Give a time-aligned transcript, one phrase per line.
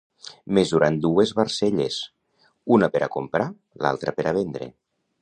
[0.57, 1.99] Mesurar en dues barcelles:
[2.79, 3.49] una per a comprar,
[3.85, 4.77] l'altra per a vendre.